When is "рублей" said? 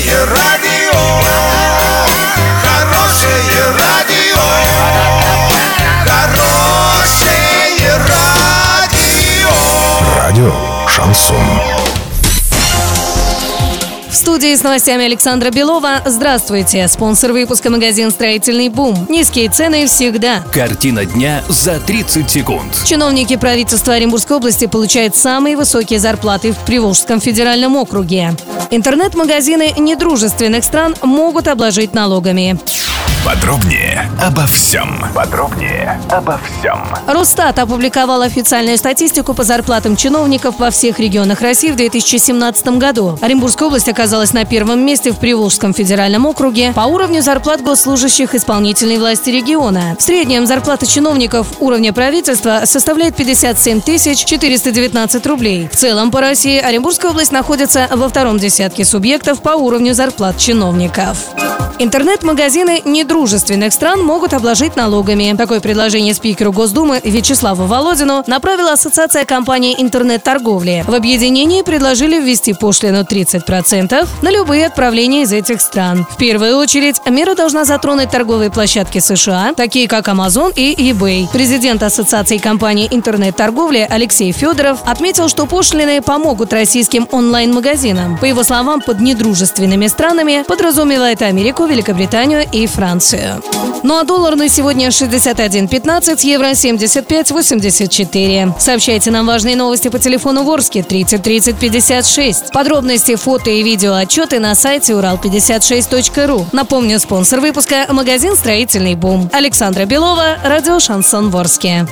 55.26-55.68